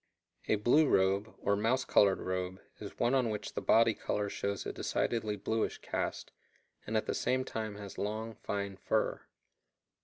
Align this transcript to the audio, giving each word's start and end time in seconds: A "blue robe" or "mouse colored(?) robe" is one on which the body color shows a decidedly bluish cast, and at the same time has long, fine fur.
A 0.47 0.55
"blue 0.55 0.87
robe" 0.87 1.31
or 1.43 1.55
"mouse 1.55 1.85
colored(?) 1.85 2.17
robe" 2.25 2.59
is 2.79 2.97
one 2.97 3.13
on 3.13 3.29
which 3.29 3.53
the 3.53 3.61
body 3.61 3.93
color 3.93 4.29
shows 4.29 4.65
a 4.65 4.73
decidedly 4.73 5.35
bluish 5.35 5.77
cast, 5.77 6.31
and 6.87 6.97
at 6.97 7.05
the 7.05 7.13
same 7.13 7.43
time 7.45 7.75
has 7.75 7.99
long, 7.99 8.33
fine 8.33 8.77
fur. 8.77 9.21